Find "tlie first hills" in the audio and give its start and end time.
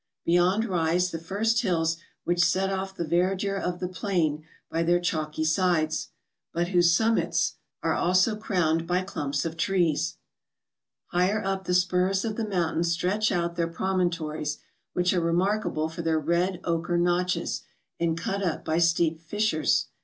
1.11-1.97